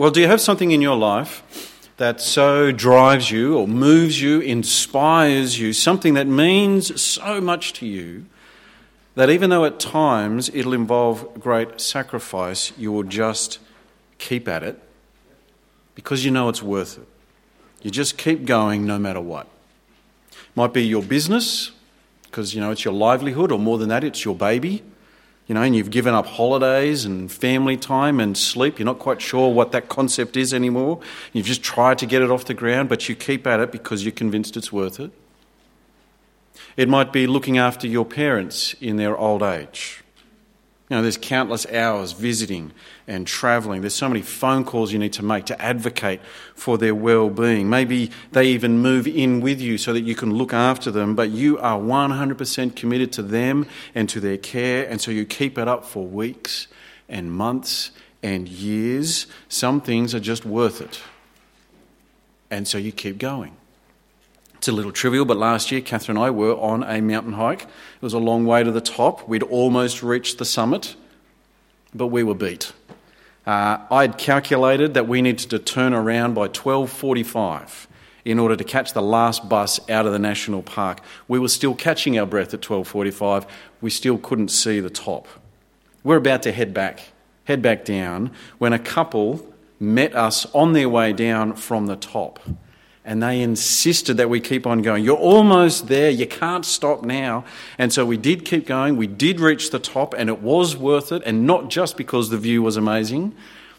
[0.00, 4.40] Well, do you have something in your life that so drives you or moves you,
[4.40, 8.24] inspires you, something that means so much to you
[9.14, 13.58] that even though at times it'll involve great sacrifice, you will just
[14.16, 14.80] keep at it
[15.94, 17.06] because you know it's worth it?
[17.82, 19.48] You just keep going no matter what.
[20.54, 21.72] Might be your business,
[22.22, 24.82] because you know it's your livelihood, or more than that, it's your baby.
[25.50, 28.78] You know, and you've given up holidays and family time and sleep.
[28.78, 31.00] You're not quite sure what that concept is anymore.
[31.32, 34.04] You've just tried to get it off the ground, but you keep at it because
[34.04, 35.10] you're convinced it's worth it.
[36.76, 39.99] It might be looking after your parents in their old age.
[40.90, 42.72] You know, there's countless hours visiting
[43.06, 43.80] and travelling.
[43.80, 46.20] There's so many phone calls you need to make to advocate
[46.56, 47.70] for their well being.
[47.70, 51.30] Maybe they even move in with you so that you can look after them, but
[51.30, 55.68] you are 100% committed to them and to their care, and so you keep it
[55.68, 56.66] up for weeks
[57.08, 59.28] and months and years.
[59.48, 61.00] Some things are just worth it.
[62.50, 63.56] And so you keep going.
[64.60, 67.62] It's a little trivial, but last year, Catherine and I were on a mountain hike.
[67.62, 69.26] It was a long way to the top.
[69.26, 70.96] We'd almost reached the summit,
[71.94, 72.74] but we were beat.
[73.46, 77.88] Uh, I'd calculated that we needed to turn around by 12:45
[78.26, 81.00] in order to catch the last bus out of the national park.
[81.26, 83.46] We were still catching our breath at 12:45.
[83.80, 85.26] We still couldn't see the top.
[86.04, 87.12] We're about to head back,
[87.44, 89.42] head back down when a couple
[89.80, 92.40] met us on their way down from the top
[93.04, 95.04] and they insisted that we keep on going.
[95.04, 96.10] You're almost there.
[96.10, 97.44] You can't stop now.
[97.78, 98.96] And so we did keep going.
[98.96, 101.22] We did reach the top, and it was worth it.
[101.24, 103.34] And not just because the view was amazing,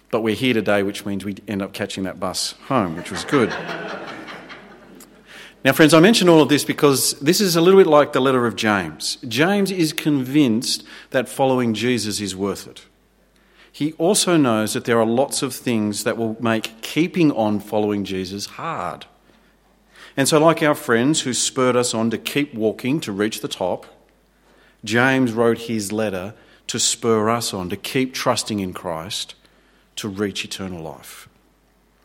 [0.10, 3.24] but we're here today, which means we end up catching that bus home, which was
[3.24, 3.50] good.
[5.64, 8.22] now, friends, I mention all of this because this is a little bit like the
[8.22, 9.18] letter of James.
[9.28, 12.86] James is convinced that following Jesus is worth it.
[13.72, 18.04] He also knows that there are lots of things that will make keeping on following
[18.04, 19.06] Jesus hard.
[20.18, 23.48] And so, like our friends who spurred us on to keep walking to reach the
[23.48, 23.86] top,
[24.84, 26.34] James wrote his letter
[26.68, 29.36] to spur us on to keep trusting in Christ
[29.98, 31.30] to reach eternal life.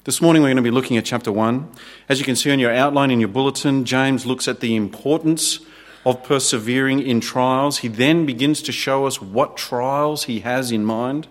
[0.05, 1.69] This morning we're going to be looking at chapter 1.
[2.09, 5.61] As you can see on your outline in your bulletin, James looks at the importance
[6.05, 7.79] of persevering in trials.
[7.79, 11.27] He then begins to show us what trials he has in mind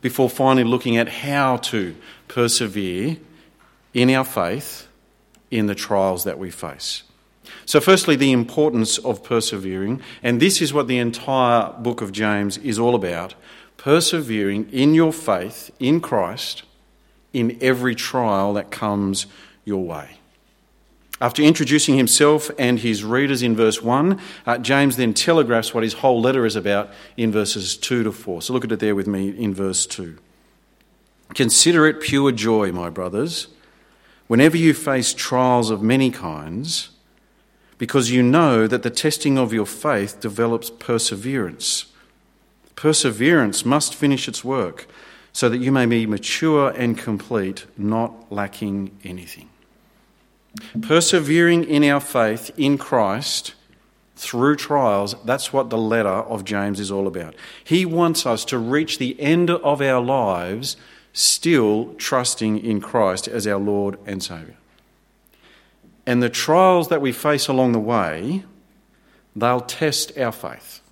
[0.00, 1.96] before finally looking at how to
[2.28, 3.16] persevere
[3.92, 4.86] in our faith
[5.50, 7.02] in the trials that we face.
[7.64, 12.58] So, firstly, the importance of persevering, and this is what the entire book of James
[12.58, 13.34] is all about
[13.76, 16.62] persevering in your faith in Christ
[17.32, 19.26] in every trial that comes
[19.64, 20.18] your way.
[21.20, 25.94] After introducing himself and his readers in verse 1, uh, James then telegraphs what his
[25.94, 28.42] whole letter is about in verses 2 to 4.
[28.42, 30.18] So look at it there with me in verse 2.
[31.34, 33.48] Consider it pure joy, my brothers
[34.26, 36.90] whenever you face trials of many kinds,
[37.78, 41.86] because you know that the testing of your faith develops perseverance.
[42.74, 44.86] Perseverance must finish its work
[45.32, 49.50] so that you may be mature and complete, not lacking anything.
[50.80, 53.54] Persevering in our faith in Christ
[54.16, 57.34] through trials, that's what the letter of James is all about.
[57.62, 60.78] He wants us to reach the end of our lives
[61.16, 64.56] still trusting in Christ as our Lord and Saviour.
[66.04, 68.44] And the trials that we face along the way,
[69.34, 70.82] they'll test our faith.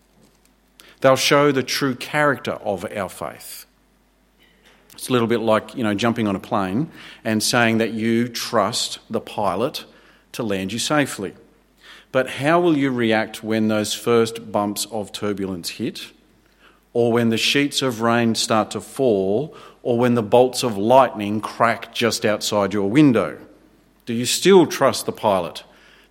[1.02, 3.66] They'll show the true character of our faith.
[4.94, 6.90] It's a little bit like, you know, jumping on a plane
[7.22, 9.84] and saying that you trust the pilot
[10.32, 11.34] to land you safely.
[12.12, 16.12] But how will you react when those first bumps of turbulence hit?
[16.94, 21.40] Or when the sheets of rain start to fall, or when the bolts of lightning
[21.40, 23.38] crack just outside your window?
[24.06, 25.64] Do you still trust the pilot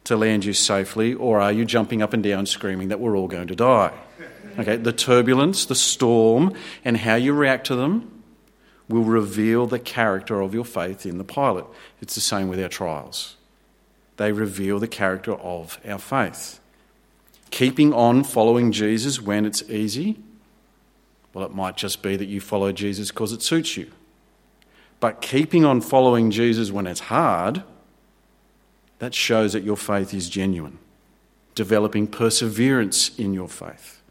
[0.03, 3.27] to land you safely, or are you jumping up and down screaming that we're all
[3.27, 3.93] going to die?
[4.59, 8.23] Okay, the turbulence, the storm, and how you react to them
[8.89, 11.66] will reveal the character of your faith in the pilot.
[12.02, 13.37] It's the same with our trials,
[14.17, 16.59] they reveal the character of our faith.
[17.49, 20.19] Keeping on following Jesus when it's easy
[21.34, 23.91] well, it might just be that you follow Jesus because it suits you.
[25.00, 27.64] But keeping on following Jesus when it's hard,
[29.00, 30.78] that shows that your faith is genuine,
[31.56, 34.02] developing perseverance in your faith.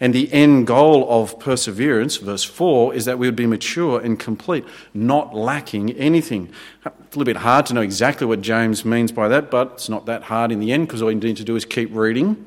[0.00, 4.18] And the end goal of perseverance, verse 4, is that we would be mature and
[4.18, 4.64] complete,
[4.94, 6.50] not lacking anything.
[6.84, 9.88] It's a little bit hard to know exactly what James means by that, but it's
[9.88, 12.44] not that hard in the end because all you need to do is keep reading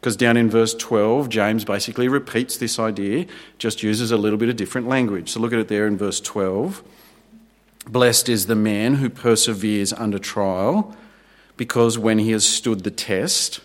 [0.00, 3.26] Because down in verse 12, James basically repeats this idea,
[3.58, 5.30] just uses a little bit of different language.
[5.30, 6.82] So look at it there in verse 12.
[7.88, 10.96] Blessed is the man who perseveres under trial,
[11.56, 13.60] because when he has stood the test,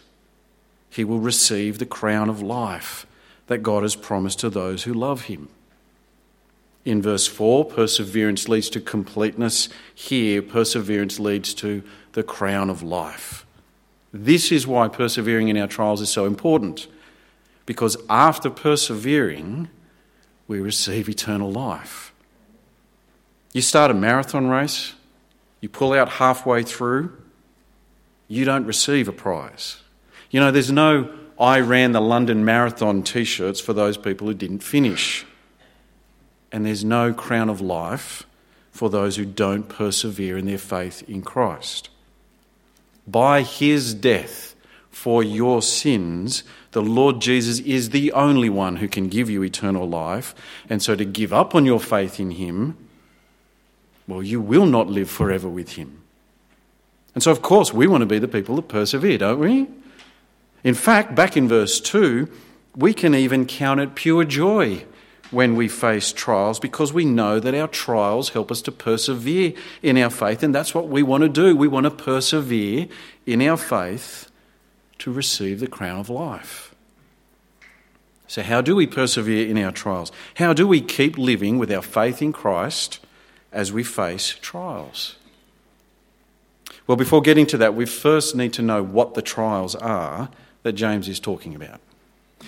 [0.89, 3.05] he will receive the crown of life
[3.47, 5.49] that God has promised to those who love him.
[6.85, 9.69] In verse 4, perseverance leads to completeness.
[9.93, 11.83] Here, perseverance leads to
[12.13, 13.45] the crown of life.
[14.13, 16.87] This is why persevering in our trials is so important,
[17.65, 19.69] because after persevering,
[20.47, 22.13] we receive eternal life.
[23.53, 24.93] You start a marathon race,
[25.61, 27.17] you pull out halfway through,
[28.27, 29.77] you don't receive a prize.
[30.29, 34.35] You know, there's no I ran the London Marathon t shirts for those people who
[34.35, 35.25] didn't finish.
[36.51, 38.27] And there's no crown of life
[38.71, 41.89] for those who don't persevere in their faith in Christ
[43.07, 44.55] by his death
[44.89, 49.87] for your sins, the Lord Jesus is the only one who can give you eternal
[49.87, 50.33] life.
[50.69, 52.77] And so to give up on your faith in him,
[54.07, 56.01] well, you will not live forever with him.
[57.13, 59.67] And so, of course, we want to be the people that persevere, don't we?
[60.63, 62.27] In fact, back in verse 2,
[62.75, 64.85] we can even count it pure joy
[65.33, 69.97] when we face trials because we know that our trials help us to persevere in
[69.97, 71.55] our faith, and that's what we want to do.
[71.55, 72.87] We want to persevere
[73.25, 74.29] in our faith
[74.99, 76.73] to receive the crown of life.
[78.27, 80.11] So, how do we persevere in our trials?
[80.35, 82.99] How do we keep living with our faith in Christ
[83.51, 85.17] as we face trials?
[86.87, 90.29] Well, before getting to that, we first need to know what the trials are
[90.63, 91.79] that James is talking about.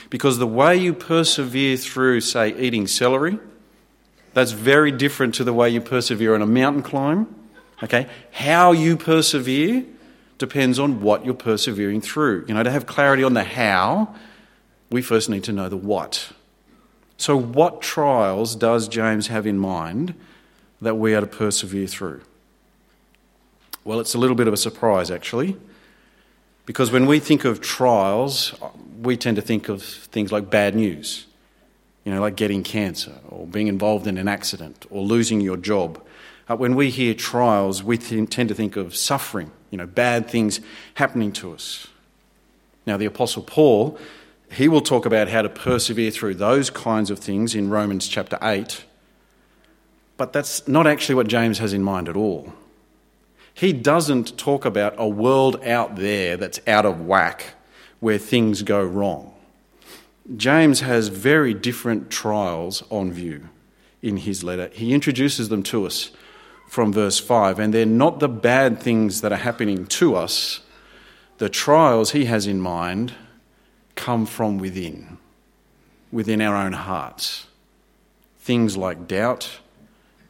[0.10, 3.40] Because the way you persevere through, say, eating celery,
[4.34, 7.34] that's very different to the way you persevere on a mountain climb.
[7.84, 8.08] Okay?
[8.32, 9.86] How you persevere
[10.38, 12.46] depends on what you're persevering through.
[12.48, 14.14] You know, to have clarity on the how,
[14.90, 16.32] we first need to know the what.
[17.18, 20.14] So, what trials does James have in mind
[20.82, 22.22] that we are to persevere through?
[23.84, 25.56] Well, it's a little bit of a surprise, actually.
[26.66, 28.56] Because when we think of trials,
[29.02, 31.28] we tend to think of things like bad news,
[32.04, 36.04] you know, like getting cancer or being involved in an accident or losing your job.
[36.50, 40.30] Uh, when we hear trials, we th- tend to think of suffering, you know, bad
[40.30, 40.60] things
[40.96, 41.88] happening to us.
[42.86, 43.98] Now, the Apostle Paul,
[44.52, 48.38] he will talk about how to persevere through those kinds of things in Romans chapter
[48.42, 48.86] 8,
[50.18, 52.54] but that's not actually what James has in mind at all.
[53.56, 57.54] He doesn't talk about a world out there that's out of whack
[58.02, 59.34] where things go wrong.
[60.36, 63.48] James has very different trials on view
[64.02, 64.70] in his letter.
[64.74, 66.12] He introduces them to us
[66.68, 70.60] from verse 5, and they're not the bad things that are happening to us.
[71.38, 73.14] The trials he has in mind
[73.96, 75.18] come from within,
[76.12, 77.48] within our own hearts.
[78.40, 79.60] Things like doubt,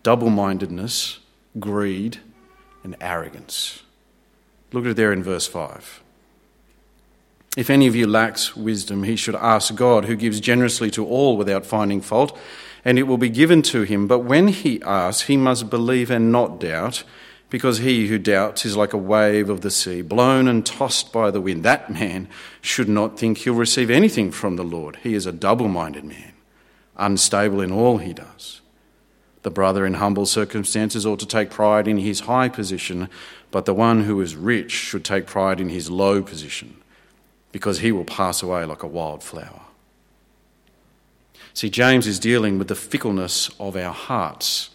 [0.04, 1.19] double mindedness,
[1.60, 2.19] greed,
[2.85, 3.81] and arrogance.
[4.71, 6.03] Look at it there in verse 5.
[7.57, 11.35] If any of you lacks wisdom, he should ask God, who gives generously to all
[11.35, 12.37] without finding fault,
[12.83, 14.07] and it will be given to him.
[14.07, 17.03] But when he asks, he must believe and not doubt,
[17.49, 21.31] because he who doubts is like a wave of the sea, blown and tossed by
[21.31, 21.63] the wind.
[21.63, 22.27] That man
[22.61, 24.97] should not think he'll receive anything from the Lord.
[24.97, 26.33] He is a double minded man,
[26.97, 28.61] unstable in all he does.
[29.45, 33.09] The brother in humble circumstances ought to take pride in his high position,
[33.52, 36.78] but the one who is rich should take pride in his low position,
[37.52, 39.61] because he will pass away like a wild flower.
[41.54, 44.71] See, James is dealing with the fickleness of our hearts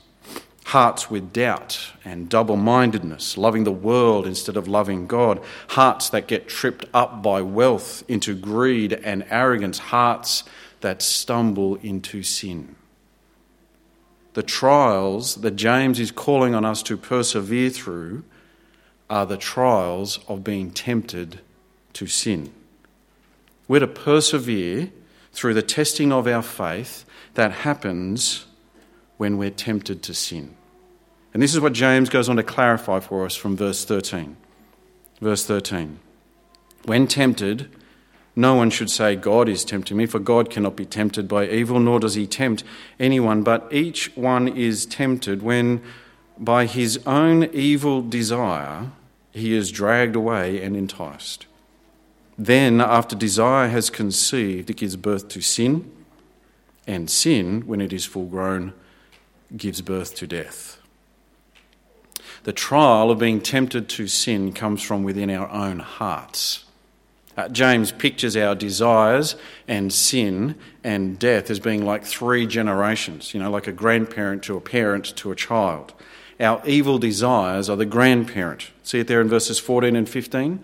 [0.67, 6.29] hearts with doubt and double mindedness, loving the world instead of loving God, hearts that
[6.29, 10.45] get tripped up by wealth into greed and arrogance, hearts
[10.81, 12.77] that stumble into sin
[14.35, 18.25] the trials that James is calling on us to persevere through
[19.09, 21.41] are the trials of being tempted
[21.95, 22.53] to sin.
[23.67, 24.91] We're to persevere
[25.33, 28.47] through the testing of our faith that happens
[29.17, 30.55] when we're tempted to sin.
[31.33, 34.37] And this is what James goes on to clarify for us from verse 13.
[35.21, 35.99] Verse 13.
[36.85, 37.71] When tempted,
[38.37, 41.81] no one should say, God is tempting me, for God cannot be tempted by evil,
[41.81, 42.63] nor does he tempt
[42.99, 43.43] anyone.
[43.43, 45.83] But each one is tempted when,
[46.39, 48.93] by his own evil desire,
[49.33, 51.47] he is dragged away and enticed.
[52.39, 55.91] Then, after desire has conceived, it gives birth to sin,
[56.87, 58.73] and sin, when it is full grown,
[59.57, 60.79] gives birth to death.
[62.45, 66.65] The trial of being tempted to sin comes from within our own hearts
[67.41, 69.35] Uh, James pictures our desires
[69.67, 70.55] and sin
[70.85, 75.17] and death as being like three generations, you know, like a grandparent to a parent
[75.17, 75.95] to a child.
[76.39, 78.73] Our evil desires are the grandparent.
[78.83, 80.63] See it there in verses 14 and 15?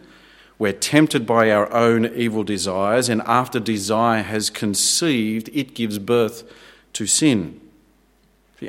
[0.59, 6.45] We're tempted by our own evil desires, and after desire has conceived, it gives birth
[6.93, 7.59] to sin.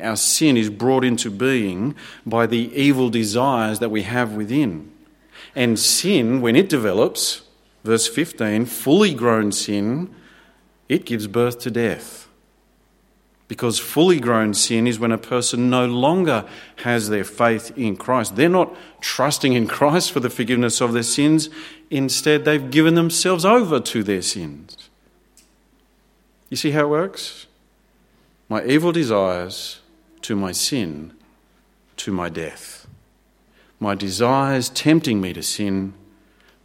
[0.02, 1.94] Our sin is brought into being
[2.26, 4.94] by the evil desires that we have within.
[5.56, 7.42] And sin, when it develops,
[7.88, 10.14] verse 15, fully grown sin,
[10.88, 12.28] it gives birth to death.
[13.48, 16.46] Because fully grown sin is when a person no longer
[16.84, 18.36] has their faith in Christ.
[18.36, 21.50] They're not trusting in Christ for the forgiveness of their sins.
[21.90, 24.90] Instead, they've given themselves over to their sins.
[26.50, 27.48] You see how it works?
[28.50, 29.80] My evil desires
[30.24, 31.14] to my sin,
[31.98, 32.86] to my death.
[33.80, 35.94] My desires tempting me to sin,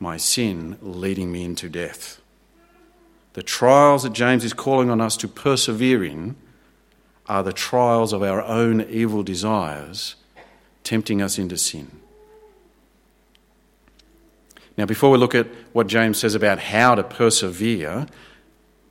[0.03, 2.21] my sin leading me into death.
[3.35, 6.37] The trials that James is calling on us to persevere in
[7.27, 10.17] are the trials of our own evil desires
[10.83, 11.91] tempting us into sin.
[14.77, 18.07] Now, before we look at what James says about how to persevere,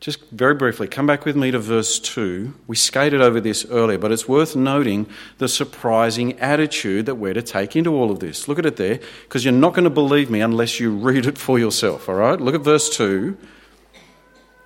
[0.01, 2.55] just very briefly, come back with me to verse 2.
[2.65, 7.43] We skated over this earlier, but it's worth noting the surprising attitude that we're to
[7.43, 8.48] take into all of this.
[8.48, 11.38] Look at it there, because you're not going to believe me unless you read it
[11.38, 12.41] for yourself, all right?
[12.41, 13.38] Look at verse 2.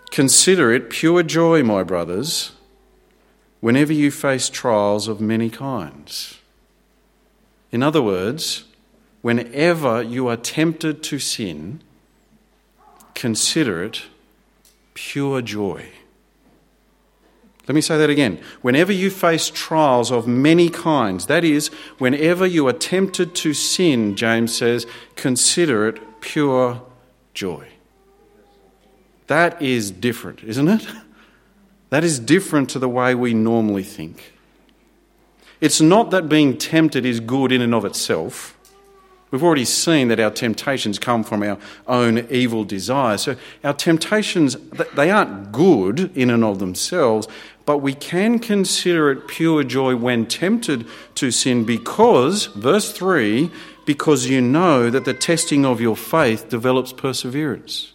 [0.09, 2.53] Consider it pure joy, my brothers,
[3.59, 6.39] whenever you face trials of many kinds.
[7.73, 8.63] In other words,
[9.21, 11.81] whenever you are tempted to sin,
[13.13, 14.03] consider it
[14.95, 15.85] pure joy.
[17.67, 18.39] Let me say that again.
[18.61, 24.15] Whenever you face trials of many kinds, that is, whenever you are tempted to sin,
[24.15, 24.85] James says,
[25.15, 26.81] consider it pure
[27.33, 27.67] joy.
[29.27, 30.87] That is different, isn't it?
[31.89, 34.33] That is different to the way we normally think.
[35.61, 38.54] It's not that being tempted is good in and of itself.
[39.31, 43.23] We've already seen that our temptations come from our own evil desires.
[43.23, 44.55] So our temptations,
[44.95, 47.27] they aren't good in and of themselves,
[47.65, 53.49] but we can consider it pure joy when tempted to sin because, verse 3,
[53.85, 57.93] because you know that the testing of your faith develops perseverance.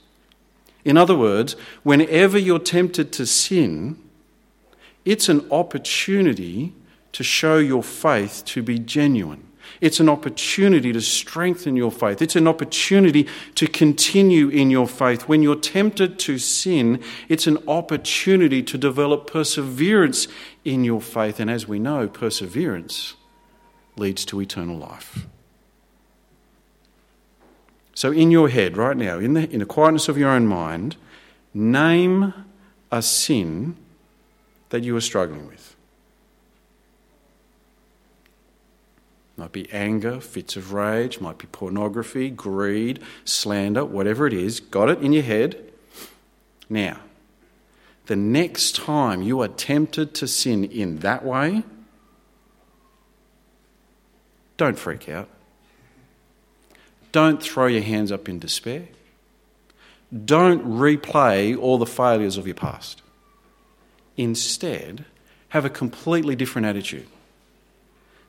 [0.84, 3.96] In other words, whenever you're tempted to sin,
[5.04, 6.72] it's an opportunity
[7.12, 9.46] to show your faith to be genuine.
[9.80, 12.20] It's an opportunity to strengthen your faith.
[12.22, 15.28] It's an opportunity to continue in your faith.
[15.28, 20.28] When you're tempted to sin, it's an opportunity to develop perseverance
[20.64, 21.40] in your faith.
[21.40, 23.14] And as we know, perseverance
[23.96, 25.26] leads to eternal life.
[27.94, 30.96] So, in your head right now, in the, in the quietness of your own mind,
[31.52, 32.32] name
[32.90, 33.76] a sin
[34.70, 35.69] that you are struggling with.
[39.40, 44.60] Might be anger, fits of rage, might be pornography, greed, slander, whatever it is.
[44.60, 45.72] Got it in your head?
[46.68, 47.00] Now,
[48.04, 51.62] the next time you are tempted to sin in that way,
[54.58, 55.30] don't freak out.
[57.10, 58.88] Don't throw your hands up in despair.
[60.26, 63.00] Don't replay all the failures of your past.
[64.18, 65.06] Instead,
[65.48, 67.06] have a completely different attitude.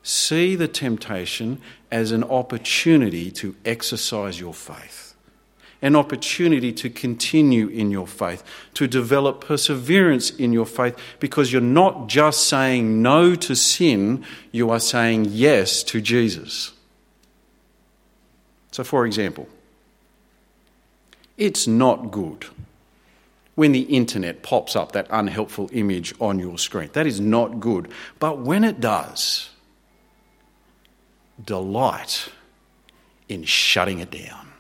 [0.03, 5.13] See the temptation as an opportunity to exercise your faith,
[5.81, 8.43] an opportunity to continue in your faith,
[8.75, 14.71] to develop perseverance in your faith, because you're not just saying no to sin, you
[14.71, 16.71] are saying yes to Jesus.
[18.71, 19.47] So, for example,
[21.37, 22.45] it's not good
[23.55, 26.89] when the internet pops up that unhelpful image on your screen.
[26.93, 27.91] That is not good.
[28.17, 29.49] But when it does,
[31.45, 32.29] delight
[33.29, 34.51] in shutting it down.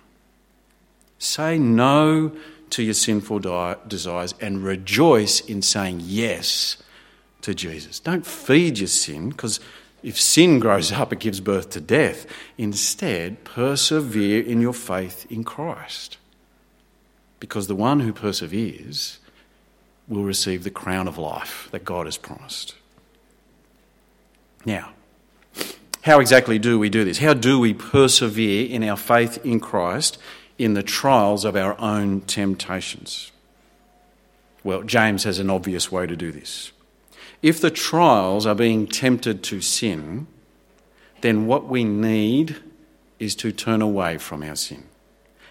[1.19, 2.31] Say no
[2.71, 3.39] to your sinful
[3.87, 6.81] desires and rejoice in saying yes
[7.41, 7.99] to Jesus.
[7.99, 9.59] Don't feed your sin because
[10.03, 12.25] if sin grows up, it gives birth to death.
[12.57, 16.17] Instead, persevere in your faith in Christ.
[17.39, 19.19] Because the one who perseveres
[20.07, 22.75] will receive the crown of life that God has promised.
[24.65, 24.93] Now,
[26.01, 27.19] how exactly do we do this?
[27.19, 30.17] How do we persevere in our faith in Christ
[30.57, 33.31] in the trials of our own temptations?
[34.63, 36.71] Well, James has an obvious way to do this.
[37.41, 40.27] If the trials are being tempted to sin,
[41.21, 42.57] then what we need
[43.19, 44.83] is to turn away from our sin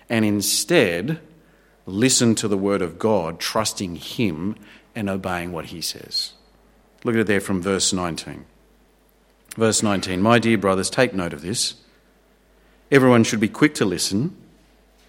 [0.09, 1.21] and instead
[1.87, 4.57] listen to the word of God, trusting Him
[4.95, 6.33] and obeying what He says.
[7.05, 8.45] Look at it there from verse 19.
[9.57, 11.75] Verse 19 My dear brothers, take note of this.
[12.91, 14.37] Everyone should be quick to listen,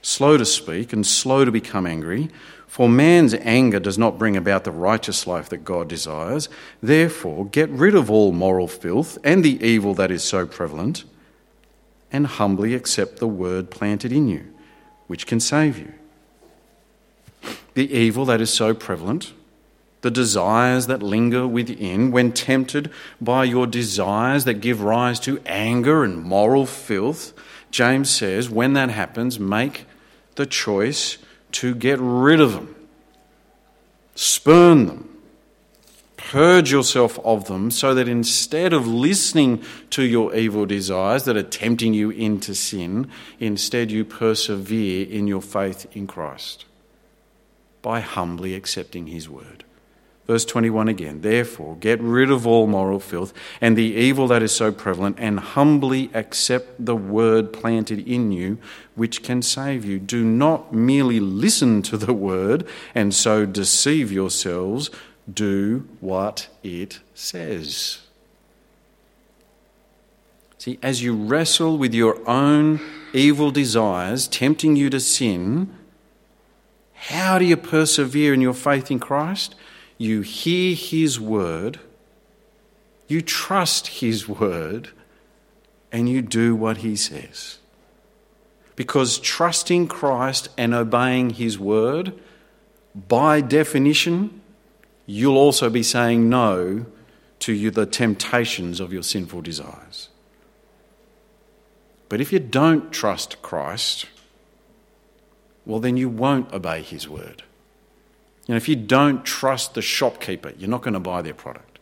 [0.02, 2.30] slow to speak, and slow to become angry.
[2.68, 6.48] For man's anger does not bring about the righteous life that God desires.
[6.82, 11.04] Therefore, get rid of all moral filth and the evil that is so prevalent,
[12.12, 14.54] and humbly accept the word planted in you,
[15.08, 15.94] which can save you.
[17.74, 19.34] The evil that is so prevalent,
[20.02, 26.04] the desires that linger within, when tempted by your desires that give rise to anger
[26.04, 27.34] and moral filth,
[27.70, 29.86] James says, when that happens, make
[30.36, 31.18] the choice
[31.54, 32.76] to get rid of them,
[34.16, 35.08] spurn them,
[36.18, 41.44] purge yourself of them, so that instead of listening to your evil desires that are
[41.44, 46.66] tempting you into sin, instead you persevere in your faith in Christ
[47.82, 49.64] by humbly accepting his word.
[50.32, 54.54] Verse 21 again, therefore, get rid of all moral filth and the evil that is
[54.54, 58.58] so prevalent, and humbly accept the word planted in you,
[58.96, 60.00] which can save you.
[60.00, 64.90] Do not merely listen to the word and so deceive yourselves.
[65.30, 68.00] Do what it says.
[70.60, 72.80] See, as you wrestle with your own
[73.12, 75.76] evil desires, tempting you to sin,
[76.94, 79.56] how do you persevere in your faith in Christ?
[80.02, 81.80] You hear His word,
[83.08, 84.90] you trust His word,
[85.92, 87.60] and you do what He says.
[88.76, 92.14] Because trusting Christ and obeying His word,
[92.96, 94.42] by definition,
[95.06, 96.88] you'll also be saying no
[97.40, 100.10] to you the temptations of your sinful desires.
[102.10, 104.08] But if you don't trust Christ,
[105.66, 107.44] well, then you won't obey His word.
[108.48, 111.80] You know, if you don't trust the shopkeeper, you're not going to buy their product.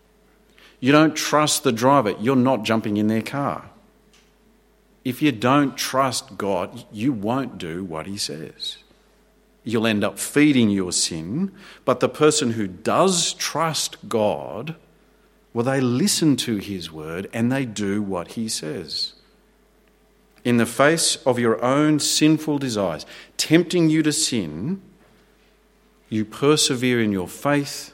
[0.80, 3.70] You don't trust the driver, you're not jumping in their car.
[5.04, 8.78] If you don't trust God, you won't do what He says.
[9.64, 11.52] You'll end up feeding your sin,
[11.86, 14.76] but the person who does trust God,
[15.54, 19.14] well, they listen to His word and they do what He says.
[20.46, 24.82] In the face of your own sinful desires, tempting you to sin,
[26.10, 27.94] you persevere in your faith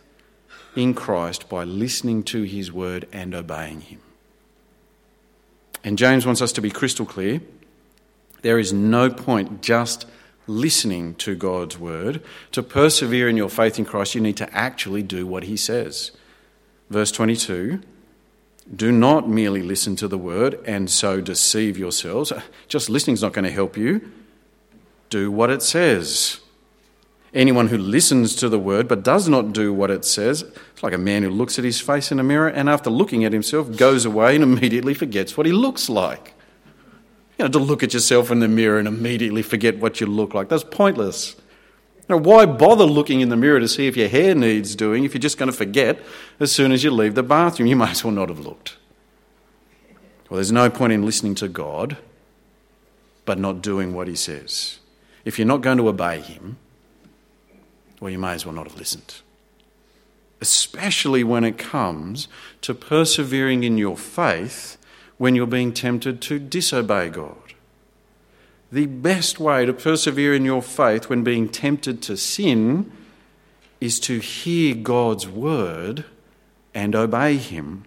[0.75, 3.99] in Christ by listening to his word and obeying him.
[5.84, 7.41] And James wants us to be crystal clear.
[8.41, 10.06] There is no point just
[10.47, 12.21] listening to God's word.
[12.51, 16.12] To persevere in your faith in Christ, you need to actually do what he says.
[16.89, 17.82] Verse 22
[18.75, 22.32] Do not merely listen to the word and so deceive yourselves.
[22.67, 24.12] Just listening is not going to help you.
[25.10, 26.39] Do what it says.
[27.36, 30.93] Anyone who listens to the word but does not do what it says, it's like
[30.93, 33.76] a man who looks at his face in a mirror and after looking at himself
[33.76, 36.34] goes away and immediately forgets what he looks like.
[37.38, 40.34] You know, to look at yourself in the mirror and immediately forget what you look
[40.34, 41.36] like, that's pointless.
[42.08, 45.13] Now, why bother looking in the mirror to see if your hair needs doing if
[45.13, 46.00] you're just going to forget
[46.39, 47.67] as soon as you leave the bathroom?
[47.67, 48.78] You might as well not have looked.
[50.30, 51.98] Well, there's no point in listening to God
[53.26, 54.80] but not doing what He says.
[55.26, 56.58] If you're not going to obey Him,
[58.05, 59.15] well, you may as well not have listened.
[60.39, 62.27] Especially when it comes
[62.61, 64.77] to persevering in your faith
[65.17, 67.55] when you're being tempted to disobey God.
[68.71, 72.91] The best way to persevere in your faith when being tempted to sin
[73.81, 76.05] is to hear God's word
[76.75, 77.85] and obey Him,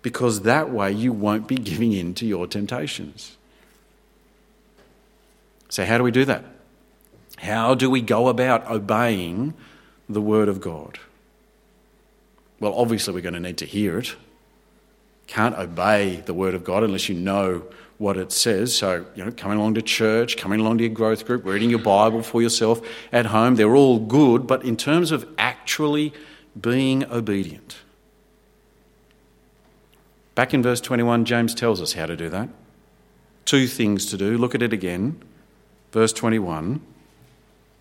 [0.00, 3.36] because that way you won't be giving in to your temptations.
[5.68, 6.55] So, how do we do that?
[7.36, 9.54] How do we go about obeying
[10.08, 10.98] the Word of God?
[12.60, 14.16] Well, obviously, we're going to need to hear it.
[15.26, 17.62] Can't obey the Word of God unless you know
[17.98, 18.74] what it says.
[18.74, 21.78] So, you know, coming along to church, coming along to your growth group, reading your
[21.78, 22.80] Bible for yourself
[23.12, 24.46] at home, they're all good.
[24.46, 26.12] But in terms of actually
[26.58, 27.78] being obedient,
[30.34, 32.48] back in verse 21, James tells us how to do that.
[33.44, 34.38] Two things to do.
[34.38, 35.22] Look at it again.
[35.92, 36.80] Verse 21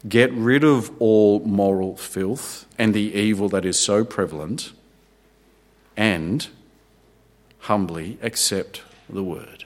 [0.07, 4.71] Get rid of all moral filth and the evil that is so prevalent,
[5.97, 6.47] and
[7.59, 9.65] humbly accept the word.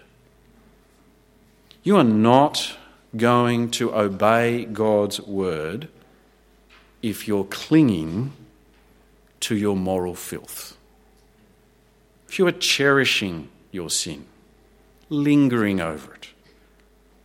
[1.83, 2.77] You are not
[3.17, 5.87] going to obey God's word
[7.01, 8.33] if you're clinging
[9.41, 10.77] to your moral filth.
[12.27, 14.25] If you are cherishing your sin,
[15.09, 16.29] lingering over it,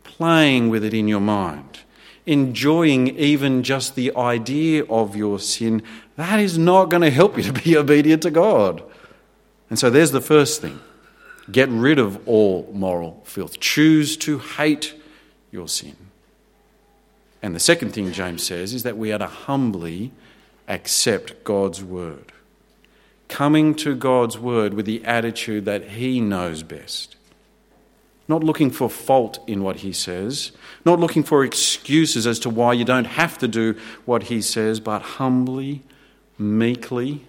[0.02, 1.80] playing with it in your mind,
[2.26, 5.82] enjoying even just the idea of your sin,
[6.16, 8.82] that is not going to help you to be obedient to God.
[9.70, 10.80] And so there's the first thing
[11.50, 14.94] get rid of all moral filth, choose to hate
[15.50, 15.96] your sin.
[17.42, 20.12] And the second thing James says is that we are to humbly
[20.66, 22.32] accept God's word.
[23.28, 27.16] Coming to God's word with the attitude that He knows best.
[28.26, 30.52] Not looking for fault in what He says,
[30.84, 34.80] not looking for excuses as to why you don't have to do what He says,
[34.80, 35.82] but humbly,
[36.38, 37.26] meekly,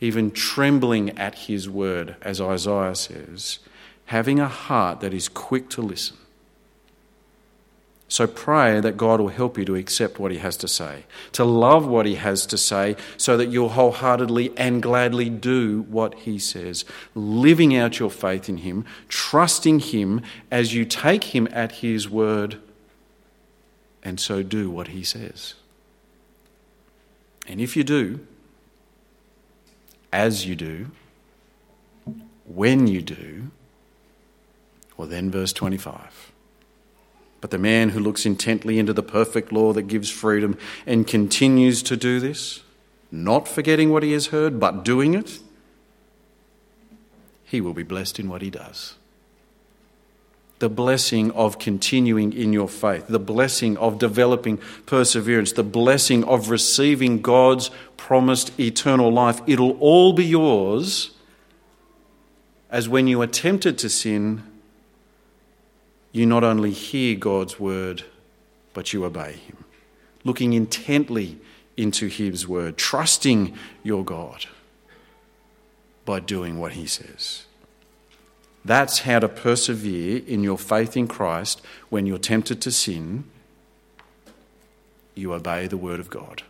[0.00, 3.58] even trembling at His word, as Isaiah says,
[4.06, 6.16] having a heart that is quick to listen
[8.10, 11.44] so pray that God will help you to accept what He has to say, to
[11.44, 16.36] love what He has to say, so that you'll wholeheartedly and gladly do what He
[16.36, 22.10] says, living out your faith in Him, trusting Him as you take Him at His
[22.10, 22.58] word,
[24.02, 25.54] and so do what He says.
[27.46, 28.26] And if you do,
[30.12, 30.90] as you do,
[32.44, 33.52] when you do,
[34.96, 36.32] well, then, verse 25.
[37.40, 41.82] But the man who looks intently into the perfect law that gives freedom and continues
[41.84, 42.62] to do this,
[43.10, 45.40] not forgetting what he has heard, but doing it,
[47.44, 48.94] he will be blessed in what he does.
[50.60, 56.50] The blessing of continuing in your faith, the blessing of developing perseverance, the blessing of
[56.50, 61.12] receiving God's promised eternal life, it'll all be yours
[62.70, 64.44] as when you are tempted to sin,
[66.12, 68.04] you not only hear God's word,
[68.74, 69.64] but you obey Him,
[70.24, 71.38] looking intently
[71.76, 74.46] into His word, trusting your God
[76.04, 77.46] by doing what He says.
[78.64, 83.24] That's how to persevere in your faith in Christ when you're tempted to sin.
[85.14, 86.42] You obey the word of God.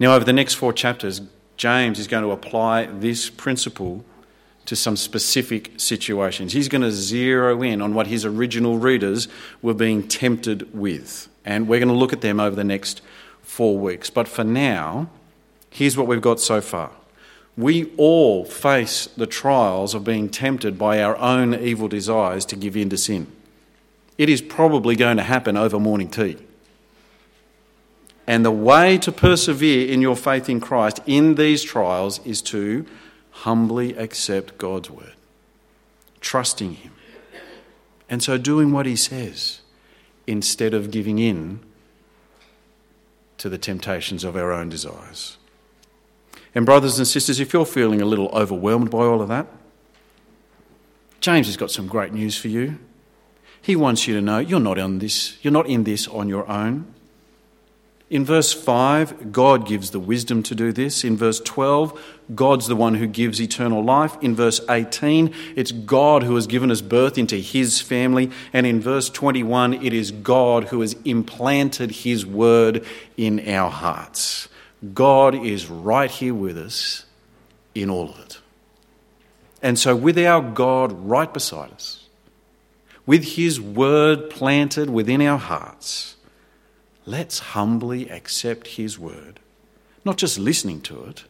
[0.00, 1.20] Now, over the next four chapters,
[1.56, 4.04] James is going to apply this principle
[4.66, 6.52] to some specific situations.
[6.52, 9.28] He's going to zero in on what his original readers
[9.62, 11.28] were being tempted with.
[11.44, 13.02] And we're going to look at them over the next
[13.42, 14.10] four weeks.
[14.10, 15.08] But for now,
[15.70, 16.90] here's what we've got so far.
[17.56, 22.76] We all face the trials of being tempted by our own evil desires to give
[22.76, 23.30] in to sin.
[24.18, 26.36] It is probably going to happen over morning tea.
[28.26, 32.86] And the way to persevere in your faith in Christ in these trials is to
[33.38, 35.14] humbly accept God's word,
[36.20, 36.92] trusting Him,
[38.08, 39.60] and so doing what He says
[40.26, 41.60] instead of giving in
[43.38, 45.36] to the temptations of our own desires.
[46.54, 49.46] And, brothers and sisters, if you're feeling a little overwhelmed by all of that,
[51.20, 52.78] James has got some great news for you.
[53.60, 56.48] He wants you to know you're not on this, you're not in this on your
[56.48, 56.94] own.
[58.10, 61.04] In verse 5, God gives the wisdom to do this.
[61.04, 61.98] In verse 12,
[62.34, 64.16] God's the one who gives eternal life.
[64.20, 68.30] In verse 18, it's God who has given us birth into his family.
[68.52, 72.84] And in verse 21, it is God who has implanted his word
[73.16, 74.48] in our hearts.
[74.92, 77.06] God is right here with us
[77.74, 78.38] in all of it.
[79.62, 82.06] And so, with our God right beside us,
[83.06, 86.16] with his word planted within our hearts,
[87.06, 89.40] let's humbly accept His word,
[90.04, 91.24] not just listening to it,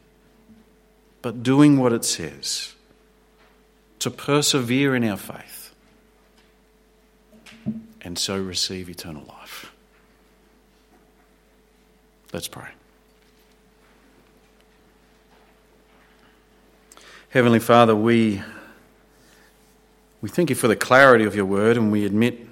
[1.23, 2.75] but doing what it says,
[3.99, 5.75] to persevere in our faith,
[8.03, 9.73] and so receive eternal life.
[12.33, 12.69] Let's pray.
[17.31, 18.43] Heavenly Father, we,
[20.21, 22.47] we thank you for the clarity of your word and we admit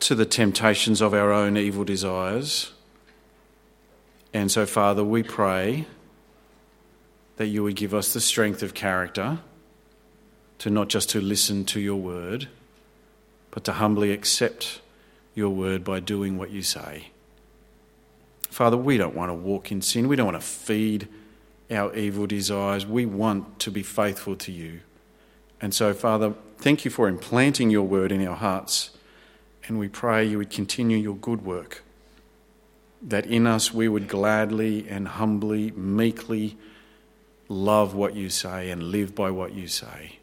[0.00, 2.72] to the temptations of our own evil desires.
[4.32, 5.86] And so, Father, we pray
[7.36, 9.38] that you would give us the strength of character
[10.58, 12.48] to not just to listen to your word,
[13.50, 14.80] but to humbly accept
[15.34, 17.08] your word by doing what you say.
[18.50, 20.08] Father, we don't want to walk in sin.
[20.08, 21.06] We don't want to feed
[21.70, 22.86] our evil desires.
[22.86, 24.80] We want to be faithful to you.
[25.60, 28.90] And so, Father, thank you for implanting your word in our hearts.
[29.68, 31.82] And we pray you would continue your good work,
[33.02, 36.56] that in us we would gladly and humbly, meekly
[37.48, 40.18] love what you say and live by what you say,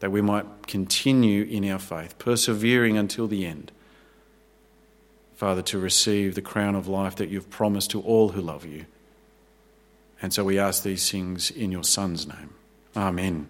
[0.00, 3.72] that we might continue in our faith, persevering until the end.
[5.34, 8.84] Father, to receive the crown of life that you've promised to all who love you.
[10.20, 12.50] And so we ask these things in your Son's name.
[12.96, 13.46] Amen.